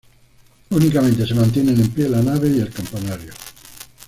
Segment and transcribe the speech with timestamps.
[0.71, 3.33] Únicamente se mantienen en pie la nave y el campanario.